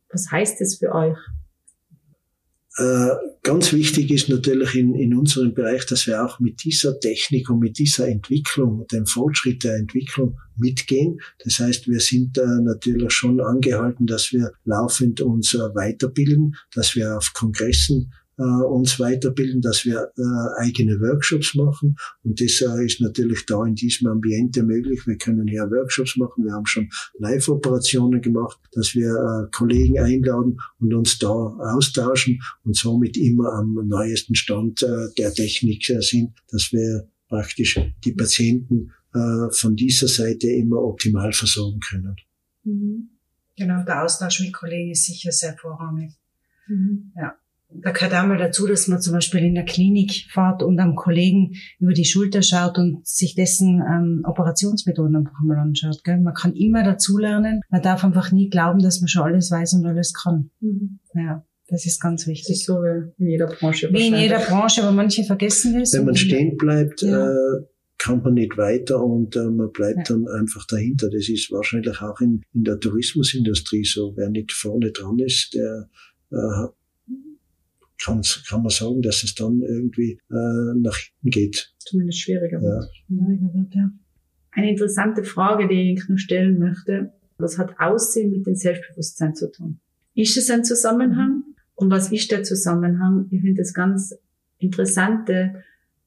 [0.09, 1.17] was heißt das für euch?
[2.77, 3.09] Äh,
[3.43, 7.59] ganz wichtig ist natürlich in, in unserem Bereich, dass wir auch mit dieser Technik und
[7.59, 11.19] mit dieser Entwicklung, dem Fortschritt der Entwicklung mitgehen.
[11.43, 16.95] Das heißt, wir sind äh, natürlich schon angehalten, dass wir laufend uns äh, weiterbilden, dass
[16.95, 21.95] wir auf Kongressen äh, uns weiterbilden, dass wir äh, eigene Workshops machen.
[22.23, 25.05] Und das äh, ist natürlich da in diesem Ambiente möglich.
[25.05, 26.45] Wir können hier Workshops machen.
[26.45, 32.75] Wir haben schon Live-Operationen gemacht, dass wir äh, Kollegen einladen und uns da austauschen und
[32.75, 38.91] somit immer am neuesten Stand äh, der Technik äh, sind, dass wir praktisch die Patienten
[39.13, 42.15] äh, von dieser Seite immer optimal versorgen können.
[42.63, 43.09] Mhm.
[43.55, 46.13] Genau, der Austausch mit Kollegen ist sicher sehr vorrangig.
[46.67, 47.11] Mhm.
[47.15, 47.35] Ja
[47.81, 51.53] da gehört einmal dazu, dass man zum Beispiel in der Klinik fährt und am Kollegen
[51.79, 56.03] über die Schulter schaut und sich dessen ähm, Operationsmethoden einfach mal anschaut.
[56.03, 56.19] Gell?
[56.19, 57.61] Man kann immer dazulernen.
[57.69, 60.49] Man darf einfach nie glauben, dass man schon alles weiß und alles kann.
[60.59, 60.99] Mhm.
[61.15, 61.45] Ja.
[61.67, 62.47] Das ist ganz wichtig.
[62.47, 63.89] Das ist so wie in jeder Branche.
[63.91, 65.93] Wie in jeder Branche, aber manche vergessen das.
[65.93, 67.31] Wenn man stehen bleibt, ja.
[67.31, 67.63] äh,
[67.97, 70.15] kann man nicht weiter und äh, man bleibt ja.
[70.15, 71.09] dann einfach dahinter.
[71.09, 74.13] Das ist wahrscheinlich auch in, in der Tourismusindustrie so.
[74.17, 75.89] Wer nicht vorne dran ist, der
[76.31, 76.67] äh,
[78.01, 81.73] kann, kann man sagen, dass es dann irgendwie äh, nach hinten geht.
[81.79, 82.89] Zumindest schwieriger wird.
[83.07, 83.91] Schwieriger wird, ja.
[84.51, 87.11] Eine interessante Frage, die ich noch stellen möchte.
[87.37, 89.79] Was hat Aussehen mit dem Selbstbewusstsein zu tun?
[90.13, 91.43] Ist es ein Zusammenhang?
[91.75, 93.27] Und was ist der Zusammenhang?
[93.31, 94.15] Ich finde das ganz
[94.59, 95.63] interessante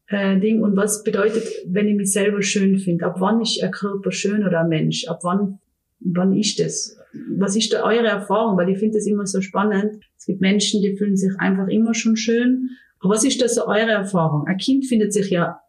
[0.06, 0.62] äh, Ding.
[0.62, 3.06] Und was bedeutet, wenn ich mich selber schön finde?
[3.06, 5.06] Ab wann ist ein Körper schön oder ein Mensch?
[5.08, 5.58] Ab wann,
[6.00, 6.96] wann ist das?
[7.38, 8.56] Was ist da eure Erfahrung?
[8.56, 10.02] Weil ich finde das immer so spannend.
[10.18, 12.70] Es gibt Menschen, die fühlen sich einfach immer schon schön.
[13.00, 14.46] Aber was ist da so eure Erfahrung?
[14.46, 15.60] Ein Kind findet sich ja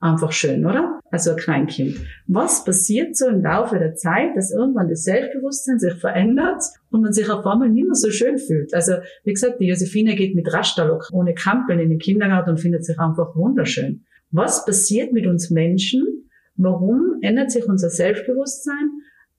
[0.00, 1.00] einfach schön, oder?
[1.10, 1.96] Also ein Kleinkind.
[2.26, 7.12] Was passiert so im Laufe der Zeit, dass irgendwann das Selbstbewusstsein sich verändert und man
[7.12, 8.74] sich auf einmal nicht mehr so schön fühlt?
[8.74, 12.84] Also, wie gesagt, die Josephine geht mit Rasterlock ohne Kampeln in den Kindergarten und findet
[12.84, 14.04] sich einfach wunderschön.
[14.30, 16.28] Was passiert mit uns Menschen?
[16.56, 18.90] Warum ändert sich unser Selbstbewusstsein?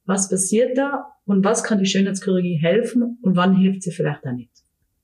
[0.08, 1.06] Was passiert da?
[1.26, 3.20] Und was kann die Schönheitschirurgie helfen?
[3.22, 4.52] Und wann hilft sie vielleicht auch nicht?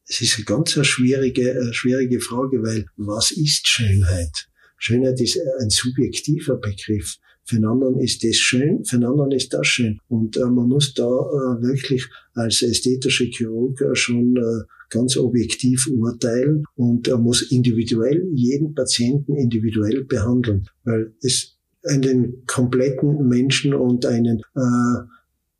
[0.07, 4.47] Es ist eine ganz schwierige, äh, schwierige Frage, weil was ist Schönheit?
[4.77, 7.17] Schönheit ist ein subjektiver Begriff.
[7.45, 9.99] Für einen anderen ist das schön, für einen anderen ist das schön.
[10.07, 15.87] Und äh, man muss da äh, wirklich als ästhetischer Chirurg äh, schon äh, ganz objektiv
[15.87, 21.52] urteilen und muss individuell jeden Patienten individuell behandeln, weil es
[21.87, 25.03] einen kompletten Menschen und einen äh,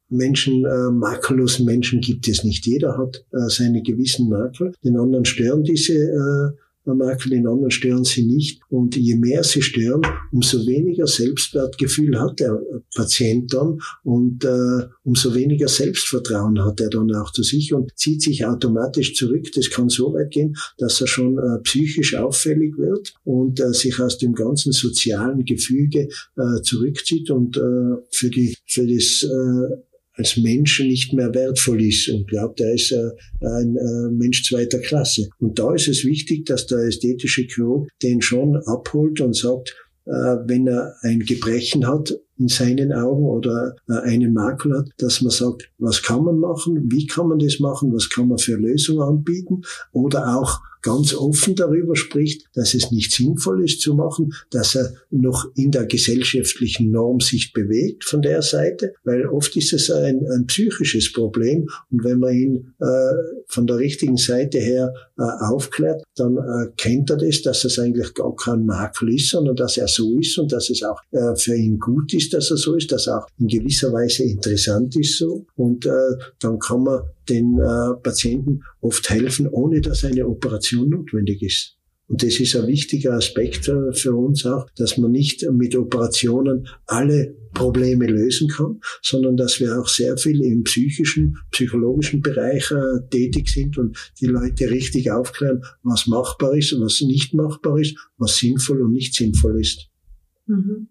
[0.09, 2.65] Menschen, äh, makellosen Menschen gibt es nicht.
[2.65, 4.73] Jeder hat äh, seine gewissen Makel.
[4.83, 6.53] Den anderen stören diese
[6.85, 8.61] äh, Makel, den anderen stören sie nicht.
[8.69, 12.59] Und je mehr sie stören, umso weniger Selbstwertgefühl hat der
[12.95, 18.21] Patient dann und äh, umso weniger Selbstvertrauen hat er dann auch zu sich und zieht
[18.21, 19.51] sich automatisch zurück.
[19.55, 23.99] Das kann so weit gehen, dass er schon äh, psychisch auffällig wird und äh, sich
[23.99, 30.37] aus dem ganzen sozialen Gefüge äh, zurückzieht und äh, für die für das äh, als
[30.37, 35.27] Mensch nicht mehr wertvoll ist und glaubt, er ist ein äh, Mensch zweiter Klasse.
[35.39, 40.11] Und da ist es wichtig, dass der ästhetische Chirurg den schon abholt und sagt, äh,
[40.11, 45.69] wenn er ein Gebrechen hat in seinen Augen oder einen Makel hat, dass man sagt,
[45.77, 49.61] was kann man machen, wie kann man das machen, was kann man für Lösungen anbieten
[49.91, 54.93] oder auch ganz offen darüber spricht, dass es nicht sinnvoll ist zu machen, dass er
[55.09, 60.27] noch in der gesellschaftlichen Norm sich bewegt von der Seite, weil oft ist es ein,
[60.27, 62.85] ein psychisches Problem und wenn man ihn äh,
[63.47, 68.13] von der richtigen Seite her äh, aufklärt, dann äh, kennt er das, dass es eigentlich
[68.13, 71.55] gar kein Makel ist, sondern dass er so ist und dass es auch äh, für
[71.55, 75.17] ihn gut ist, dass er so ist, dass er auch in gewisser Weise interessant ist
[75.17, 75.91] so und äh,
[76.39, 81.77] dann kann man den äh, Patienten oft helfen, ohne dass eine Operation notwendig ist.
[82.07, 86.67] Und das ist ein wichtiger Aspekt äh, für uns auch, dass man nicht mit Operationen
[86.85, 93.07] alle Probleme lösen kann, sondern dass wir auch sehr viel im psychischen, psychologischen Bereich äh,
[93.09, 97.95] tätig sind und die Leute richtig aufklären, was machbar ist und was nicht machbar ist,
[98.17, 99.87] was sinnvoll und nicht sinnvoll ist.
[100.47, 100.89] Mhm.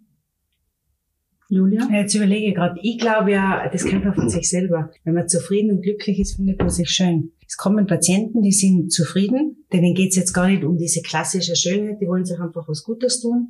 [1.53, 1.87] Julia?
[1.93, 2.81] Jetzt überlege ich gerade.
[2.83, 4.91] Ich glaube ja, das kennt man von sich selber.
[5.05, 7.33] Wenn man zufrieden und glücklich ist, findet man sich schön.
[7.47, 11.55] Es kommen Patienten, die sind zufrieden, denen geht es jetzt gar nicht um diese klassische
[11.55, 13.49] Schönheit, die wollen sich einfach was Gutes tun.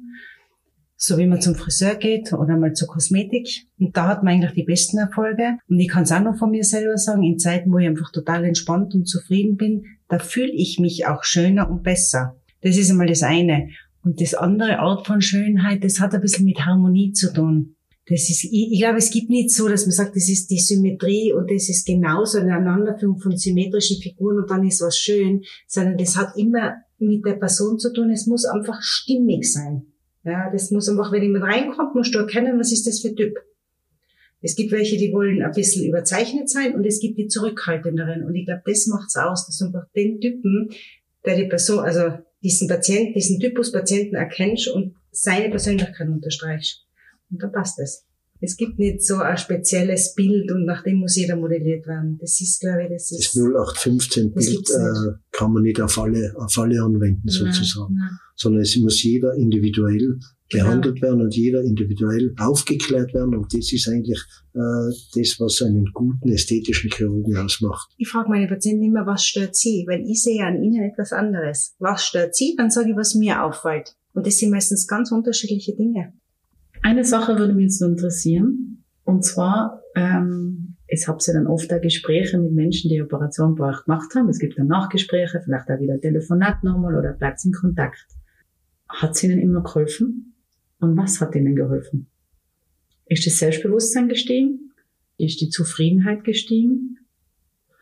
[0.97, 3.69] So wie man zum Friseur geht oder mal zur Kosmetik.
[3.79, 5.59] Und da hat man eigentlich die besten Erfolge.
[5.69, 8.11] Und ich kann es auch noch von mir selber sagen, in Zeiten, wo ich einfach
[8.11, 12.37] total entspannt und zufrieden bin, da fühle ich mich auch schöner und besser.
[12.63, 13.69] Das ist einmal das eine.
[14.03, 17.77] Und das andere Art von Schönheit, das hat ein bisschen mit Harmonie zu tun.
[18.09, 20.59] Das ist, ich, ich glaube, es gibt nicht so, dass man sagt, das ist die
[20.59, 25.43] Symmetrie und das ist genauso eine Aneinanderführung von symmetrischen Figuren und dann ist was schön,
[25.69, 28.11] sondern das hat immer mit der Person zu tun.
[28.11, 29.87] Es muss einfach stimmig sein.
[30.25, 33.39] Ja, das muss einfach, wenn jemand reinkommt, musst du erkennen, was ist das für Typ.
[34.41, 38.25] Es gibt welche, die wollen ein bisschen überzeichnet sein und es gibt die zurückhaltenderen.
[38.25, 40.71] Und ich glaube, das macht's aus, dass du einfach den Typen,
[41.25, 46.85] der die Person, also diesen Patienten, diesen Typus Patienten erkennst und seine Persönlichkeit unterstreichst.
[47.33, 48.05] Und da passt es.
[48.45, 52.19] Es gibt nicht so ein spezielles Bild und nach dem muss jeder modelliert werden.
[52.21, 53.37] Das ist, glaube ich, das ist.
[53.37, 57.95] Das 0815 Bild äh, kann man nicht auf alle, auf alle anwenden, nein, sozusagen.
[57.95, 58.19] Nein.
[58.35, 60.19] Sondern es muss jeder individuell
[60.49, 60.65] genau.
[60.65, 63.37] behandelt werden und jeder individuell aufgeklärt werden.
[63.37, 64.21] Und das ist eigentlich
[64.55, 67.93] äh, das, was einen guten ästhetischen Chirurgen ausmacht.
[67.97, 69.85] Ich frage meine Patienten immer, was stört sie?
[69.87, 71.77] Weil ich sehe an ihnen etwas anderes.
[71.79, 72.57] Was stört sie?
[72.57, 73.95] Dann sage ich, was mir auffällt.
[74.15, 76.13] Und das sind meistens ganz unterschiedliche Dinge.
[76.83, 78.85] Eine Sache würde mich jetzt noch interessieren.
[79.05, 83.69] Und zwar, ähm, ich habe ja dann oft da Gespräche mit Menschen, die Operation bei
[83.69, 84.29] euch gemacht haben.
[84.29, 88.07] Es gibt dann Nachgespräche, vielleicht auch wieder Telefonat nochmal oder bleibt in Kontakt.
[88.89, 90.35] Hat es ihnen immer geholfen?
[90.81, 92.09] Und was hat ihnen geholfen?
[93.07, 94.73] Ist das Selbstbewusstsein gestiegen?
[95.19, 96.99] Ist die Zufriedenheit gestiegen?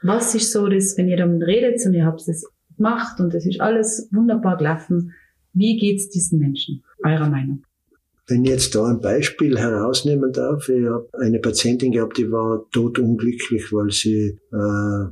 [0.02, 3.46] Was ist so, dass, wenn ihr damit redet und ihr habt es gemacht und es
[3.46, 5.12] ist alles wunderbar gelaufen,
[5.52, 7.64] wie geht's diesen Menschen, eurer Meinung?
[8.30, 12.64] Wenn ich jetzt da ein Beispiel herausnehmen darf, ich habe eine Patientin gehabt, die war
[12.70, 15.10] totunglücklich, weil sie äh,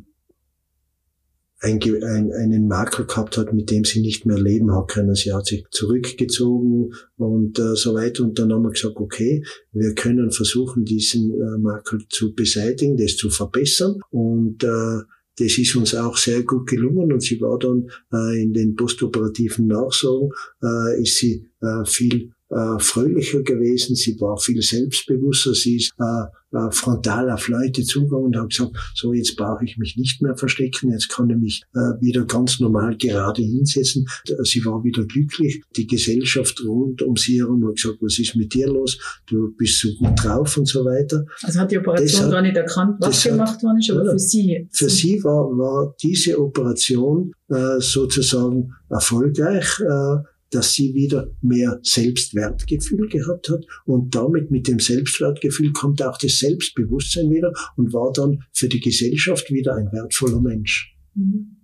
[1.61, 5.17] ein, ein, einen Makel gehabt hat, mit dem sie nicht mehr leben hat können.
[5.17, 8.23] Sie hat sich zurückgezogen und äh, so weiter.
[8.23, 13.17] Und dann haben wir gesagt, okay, wir können versuchen, diesen äh, Makel zu beseitigen, das
[13.17, 13.99] zu verbessern.
[14.11, 15.03] Und äh,
[15.39, 19.67] das ist uns auch sehr gut gelungen und sie war dann äh, in den postoperativen
[19.67, 20.31] Nachsorgen,
[20.63, 26.57] äh, ist sie äh, viel äh, fröhlicher gewesen, sie war viel selbstbewusster, sie ist äh,
[26.57, 30.35] äh, frontal auf Leute zugegangen und hat gesagt, so jetzt brauche ich mich nicht mehr
[30.35, 34.07] verstecken, jetzt kann ich mich äh, wieder ganz normal gerade hinsetzen.
[34.45, 38.55] Sie war wieder glücklich, die Gesellschaft rund um sie herum hat gesagt, was ist mit
[38.55, 41.27] dir los, du bist so gut drauf und so weiter.
[41.43, 44.19] Also hat die Operation hat, gar nicht erkannt, was gemacht worden ist, aber ja, für
[44.19, 44.69] sie.
[44.73, 49.81] Für sie war, war diese Operation äh, sozusagen erfolgreich.
[49.81, 56.19] Äh, dass sie wieder mehr Selbstwertgefühl gehabt hat und damit mit dem Selbstwertgefühl kommt auch
[56.19, 60.97] das Selbstbewusstsein wieder und war dann für die Gesellschaft wieder ein wertvoller Mensch.
[61.15, 61.59] Mhm.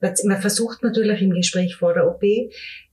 [0.00, 2.22] Man versucht natürlich im Gespräch vor der OP,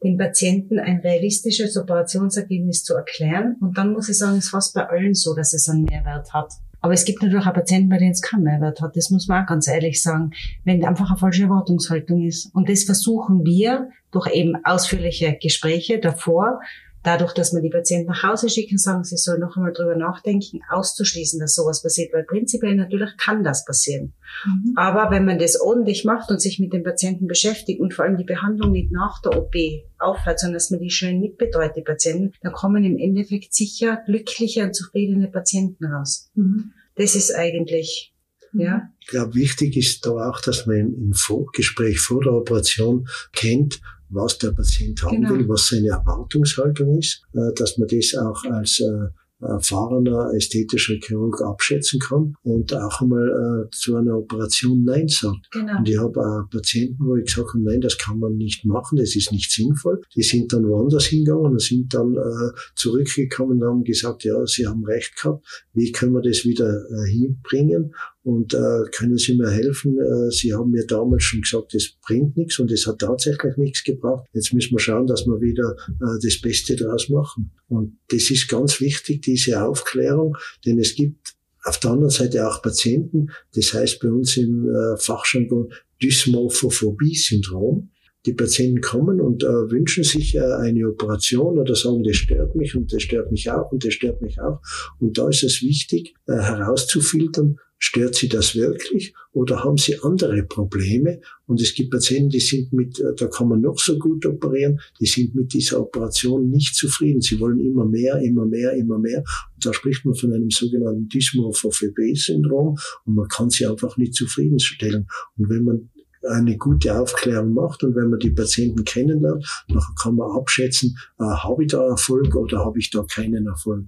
[0.04, 3.58] den Patienten ein realistisches Operationsergebnis zu erklären.
[3.62, 6.34] Und dann muss ich sagen, es ist fast bei allen so, dass es einen Mehrwert
[6.34, 6.52] hat.
[6.82, 8.96] Aber es gibt natürlich auch Patienten, bei denen es keinen Mehrwert hat.
[8.96, 10.32] Das muss man auch ganz ehrlich sagen,
[10.64, 12.54] wenn einfach eine falsche Erwartungshaltung ist.
[12.54, 16.62] Und das versuchen wir durch eben ausführliche Gespräche davor,
[17.04, 20.62] dadurch, dass wir die Patienten nach Hause schicken, sagen, sie sollen noch einmal drüber nachdenken,
[20.70, 24.14] auszuschließen, dass sowas passiert, weil prinzipiell natürlich kann das passieren.
[24.46, 24.74] Mhm.
[24.78, 28.18] Aber wenn man das ordentlich macht und sich mit dem Patienten beschäftigt und vor allem
[28.18, 29.54] die Behandlung nicht nach der OP
[30.00, 34.64] aufhört, sondern dass man die schön mitbetreut, die Patienten, dann kommen im Endeffekt sicher glückliche
[34.64, 36.32] und zufriedene Patienten raus.
[36.36, 36.72] Mhm.
[36.96, 38.16] Das ist eigentlich
[38.58, 38.90] ja.
[39.02, 44.38] Ich glaube, wichtig ist da auch, dass man im, Vorgespräch vor der Operation kennt, was
[44.38, 45.32] der Patient haben genau.
[45.32, 49.10] will, was seine Erwartungshaltung ist, äh, dass man das auch als äh,
[49.42, 53.28] erfahrener ästhetischer Chirurg abschätzen kann und auch einmal
[53.66, 55.52] äh, zu einer Operation Nein sagt.
[55.52, 55.78] Genau.
[55.78, 58.98] Und ich habe auch Patienten, wo ich gesagt habe, nein, das kann man nicht machen,
[58.98, 60.02] das ist nicht sinnvoll.
[60.16, 64.68] Die sind dann woanders hingegangen und sind dann äh, zurückgekommen und haben gesagt, ja, sie
[64.68, 67.94] haben recht gehabt, wie können wir das wieder äh, hinbringen?
[68.26, 70.00] Und äh, können Sie mir helfen?
[70.00, 73.84] Äh, Sie haben mir damals schon gesagt, es bringt nichts und es hat tatsächlich nichts
[73.84, 74.26] gebracht.
[74.34, 77.52] Jetzt müssen wir schauen, dass wir wieder äh, das Beste daraus machen.
[77.68, 80.36] Und das ist ganz wichtig, diese Aufklärung,
[80.66, 81.36] denn es gibt
[81.66, 87.92] auf der anderen Seite auch Patienten, das heißt bei uns im äh, Fachjargon Dysmorphophobie-Syndrom.
[88.26, 92.76] Die Patienten kommen und äh, wünschen sich äh, eine Operation oder sagen, das stört mich
[92.76, 94.62] und das stört mich auch und das stört mich auch.
[95.00, 100.44] Und da ist es wichtig, äh, herauszufiltern, Stört Sie das wirklich oder haben Sie andere
[100.44, 101.20] Probleme?
[101.46, 104.80] Und es gibt Patienten, die sind mit, äh, da kann man noch so gut operieren,
[105.00, 107.22] die sind mit dieser Operation nicht zufrieden.
[107.22, 109.20] Sie wollen immer mehr, immer mehr, immer mehr.
[109.56, 115.08] Und da spricht man von einem sogenannten Dysmorphophobie-Syndrom und man kann sie einfach nicht zufriedenstellen.
[115.38, 115.90] Und wenn man
[116.30, 121.24] eine gute Aufklärung macht und wenn man die Patienten kennenlernt, dann kann man abschätzen, äh,
[121.24, 123.86] habe ich da Erfolg oder habe ich da keinen Erfolg.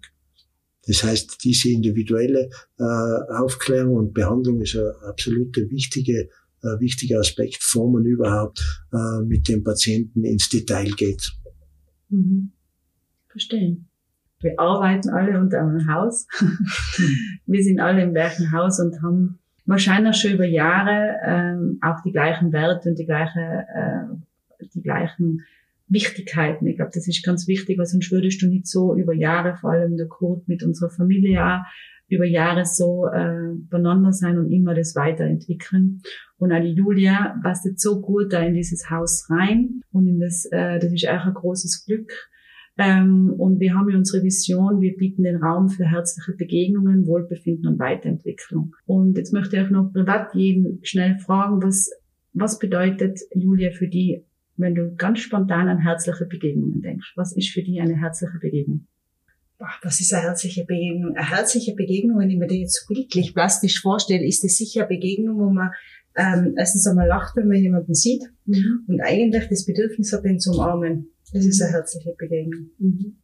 [0.88, 2.84] Das heißt, diese individuelle äh,
[3.34, 6.30] Aufklärung und Behandlung ist ein absoluter wichtige,
[6.64, 11.32] äh, wichtiger Aspekt, bevor man überhaupt äh, mit dem Patienten ins Detail geht.
[12.10, 12.52] Mhm.
[13.28, 13.88] Verstehen.
[14.40, 16.28] Wir arbeiten alle unter einem Haus.
[17.46, 22.12] wir sind alle im gleichen Haus und haben wahrscheinlich schon über Jahre ähm, auch die
[22.12, 25.44] gleichen Werte und die gleiche, äh, die gleichen
[25.88, 26.68] Wichtigkeiten.
[26.68, 29.72] Ich glaube, das ist ganz wichtig, weil sonst würdest du nicht so über Jahre, vor
[29.72, 31.60] allem der Kurt mit unserer Familie auch,
[32.10, 36.02] über Jahre so äh, beieinander sein und immer das weiterentwickeln.
[36.38, 40.20] Und auch die Julia passt jetzt so gut da in dieses Haus rein und in
[40.20, 42.12] das, äh, das ist auch ein großes Glück.
[42.78, 47.68] Ähm, und wir haben ja unsere Vision, wir bieten den Raum für herzliche Begegnungen, Wohlbefinden
[47.68, 48.76] und Weiterentwicklung.
[48.86, 51.90] Und jetzt möchte ich auch noch privat jeden schnell fragen, was,
[52.34, 54.24] was bedeutet Julia für die
[54.58, 57.14] wenn du ganz spontan an herzliche Begegnungen denkst.
[57.16, 58.88] Was ist für dich eine herzliche Begegnung?
[59.82, 61.16] Was ist eine herzliche Begegnung?
[61.16, 64.90] Eine herzliche Begegnung, wenn ich mir die jetzt bildlich, plastisch vorstelle, ist es sicher eine
[64.90, 65.72] Begegnung, wo man
[66.16, 68.86] ähm, erstens einmal lacht, wenn man jemanden sieht mhm.
[68.88, 71.12] und eigentlich das Bedürfnis hat, den zu umarmen.
[71.34, 72.70] Das ist eine herzliche Begegnung.
[72.78, 73.18] Mhm.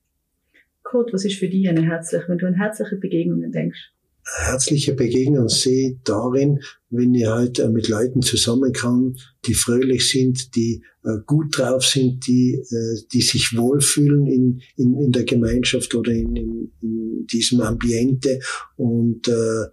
[0.84, 3.93] Kurt, was ist für dich eine herzliche, wenn du an herzliche Begegnungen denkst?
[4.26, 6.60] Herzliche Begegnung sehe darin,
[6.90, 9.14] wenn ich halt äh, mit Leuten zusammenkomme,
[9.46, 14.98] die fröhlich sind, die äh, gut drauf sind, die, äh, die sich wohlfühlen in, in,
[14.98, 18.40] in der Gemeinschaft oder in, in, in diesem Ambiente
[18.78, 19.66] und äh,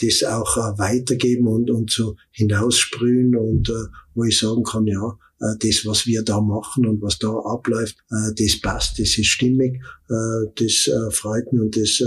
[0.00, 5.06] das auch äh, weitergeben und, und so hinaussprühen und äh, wo ich sagen kann, ja,
[5.06, 9.26] äh, das, was wir da machen und was da abläuft, äh, das passt, das ist
[9.26, 10.14] stimmig, äh,
[10.54, 12.00] das freut mich und das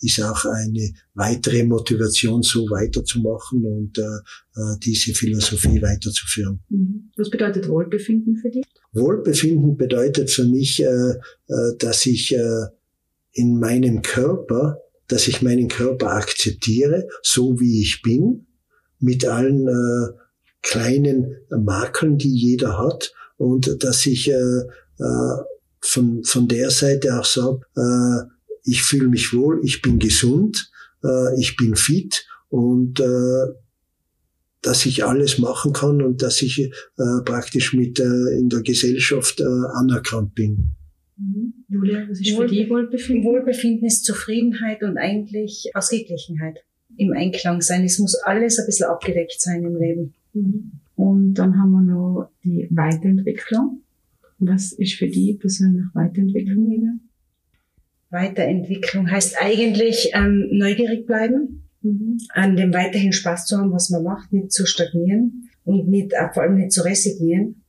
[0.00, 4.00] ist auch eine weitere Motivation, so weiterzumachen und
[4.84, 6.60] diese Philosophie weiterzuführen.
[6.68, 7.10] Mhm.
[7.16, 8.64] Was bedeutet Wohlbefinden für dich?
[8.92, 10.82] Wohlbefinden bedeutet für mich,
[11.78, 12.34] dass ich
[13.32, 14.78] in meinem Körper,
[15.08, 18.46] dass ich meinen Körper akzeptiere, so wie ich bin,
[19.00, 19.68] mit allen
[20.62, 24.60] kleinen Makeln, die jeder hat und dass ich äh,
[24.98, 25.42] äh,
[25.80, 28.28] von, von der Seite auch sage, äh,
[28.64, 30.70] ich fühle mich wohl, ich bin gesund,
[31.04, 33.54] äh, ich bin fit und äh,
[34.62, 36.70] dass ich alles machen kann und dass ich äh,
[37.24, 40.70] praktisch mit äh, in der Gesellschaft äh, anerkannt bin.
[41.16, 41.54] Mhm.
[41.68, 43.24] Julia, was ist Wohl, für dich Wohlbefinden?
[43.24, 46.64] Wohlbefinden ist Zufriedenheit und eigentlich Ausgeglichenheit
[46.96, 47.84] im Einklang sein.
[47.84, 50.14] Es muss alles ein bisschen abgedeckt sein im Leben.
[50.32, 50.72] Mhm.
[50.96, 53.82] Und dann haben wir noch die Weiterentwicklung.
[54.38, 56.94] Was ist für die persönlich Weiterentwicklung wieder?
[58.10, 62.18] Weiterentwicklung heißt eigentlich ähm, neugierig bleiben, mhm.
[62.30, 66.32] an dem weiterhin Spaß zu haben, was man macht, nicht zu stagnieren und nicht, äh,
[66.32, 67.62] vor allem nicht zu resignieren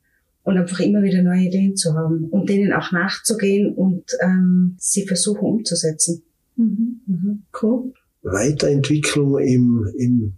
[0.43, 5.05] und einfach immer wieder neue Ideen zu haben und denen auch nachzugehen und ähm, sie
[5.05, 6.23] versuchen umzusetzen.
[6.55, 7.01] Mhm.
[7.05, 7.43] Mhm.
[7.61, 7.93] Cool.
[8.21, 10.33] Weiterentwicklung im, im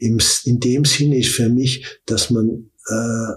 [0.00, 3.32] im, in dem Sinne ist für mich, dass man äh,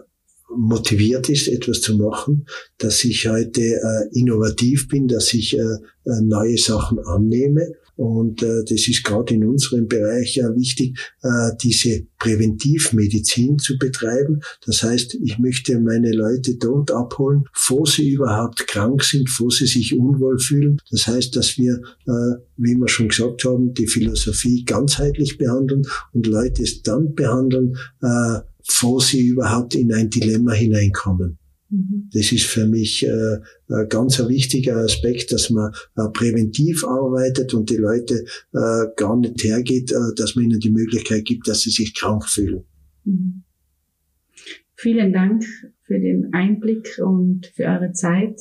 [0.56, 2.46] motiviert ist, etwas zu machen,
[2.78, 8.64] dass ich heute äh, innovativ bin, dass ich äh, äh neue Sachen annehme und äh,
[8.64, 14.42] das ist gerade in unserem Bereich ja wichtig, äh, diese Präventivmedizin zu betreiben.
[14.66, 19.68] Das heißt, ich möchte meine Leute dort abholen, wo sie überhaupt krank sind, wo sie
[19.68, 20.82] sich unwohl fühlen.
[20.90, 25.84] Das heißt, dass wir, äh, wie wir schon gesagt haben, die Philosophie ganzheitlich behandeln
[26.14, 28.40] und Leute dann behandeln, äh,
[28.82, 31.38] wo sie überhaupt in ein Dilemma hineinkommen.
[31.74, 32.10] Mhm.
[32.14, 37.56] Das ist für mich äh, ein ganz ein wichtiger Aspekt, dass man äh, präventiv arbeitet
[37.56, 41.62] und die Leute äh, gar nicht hergeht, äh, dass man ihnen die Möglichkeit gibt, dass
[41.62, 42.64] sie sich krank fühlen.
[43.06, 43.44] Mhm.
[44.76, 45.44] Vielen Dank
[45.82, 48.40] für den Einblick und für eure Zeit.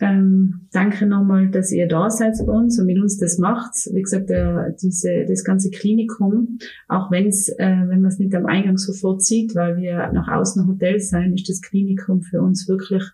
[0.00, 3.74] Ähm, danke nochmal, dass ihr da seid bei uns und mit uns das macht.
[3.92, 8.46] Wie gesagt, äh, diese, das ganze Klinikum, auch wenn's, äh, wenn man es nicht am
[8.46, 13.04] Eingang sofort sieht, weil wir nach außen Hotel sein, ist das Klinikum für uns wirklich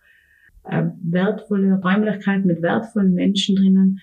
[0.62, 3.98] äh, wertvolle Räumlichkeit mit wertvollen Menschen drinnen,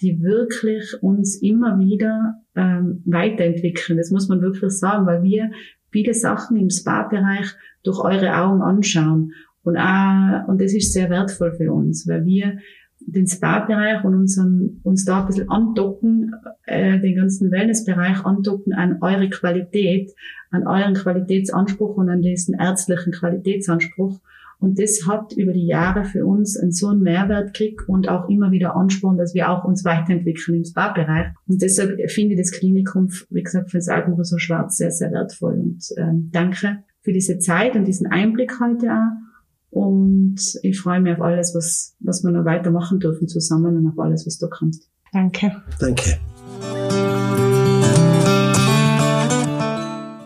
[0.00, 3.98] die wirklich uns immer wieder ähm, weiterentwickeln.
[3.98, 5.50] Das muss man wirklich sagen, weil wir
[5.90, 7.48] viele Sachen im Spa-Bereich
[7.82, 9.32] durch eure Augen anschauen.
[9.62, 12.58] Und, auch, und das ist sehr wertvoll für uns, weil wir
[13.00, 16.34] den Spa-Bereich und unseren, uns da ein bisschen andocken,
[16.66, 20.12] äh, den ganzen Wellness-Bereich andocken an eure Qualität,
[20.50, 24.20] an euren Qualitätsanspruch und an diesen ärztlichen Qualitätsanspruch.
[24.60, 28.28] Und das hat über die Jahre für uns einen so einen Mehrwert gekriegt und auch
[28.28, 31.28] immer wieder Ansporn, dass wir auch uns weiterentwickeln im Spa-Bereich.
[31.46, 35.54] Und deshalb finde ich das Klinikum, wie gesagt, für das Alpenressort Schwarz sehr, sehr wertvoll.
[35.54, 39.27] Und ähm, danke für diese Zeit und diesen Einblick heute auch.
[39.70, 43.98] Und ich freue mich auf alles, was, was wir noch weitermachen dürfen zusammen und auf
[43.98, 44.76] alles, was da kommt.
[45.12, 45.62] Danke.
[45.78, 46.18] Danke.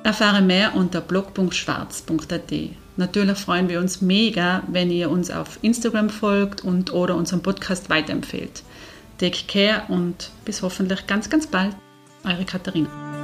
[0.04, 2.52] Erfahre mehr unter blog.schwarz.at.
[2.96, 7.88] Natürlich freuen wir uns mega, wenn ihr uns auf Instagram folgt und oder unseren Podcast
[7.88, 8.62] weiterempfehlt.
[9.18, 11.74] Take care und bis hoffentlich ganz, ganz bald.
[12.24, 13.21] Eure Katharina.